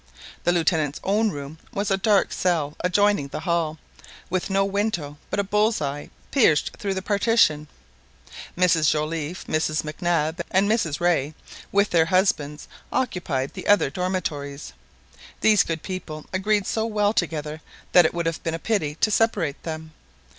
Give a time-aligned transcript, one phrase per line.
[0.45, 3.77] The Lieutenant's own room was a dark cell adjoining the hall,
[4.31, 7.67] with no window but a bull's eye pierced through the partition.
[8.57, 11.35] Mrs Joliffe, Mrs Mac Nab, and Mrs Rae,
[11.71, 14.73] with their husbands, occupied the other dormitories.
[15.41, 17.61] These good people agreed so well together
[17.91, 19.91] that it would have been a pity to separate them.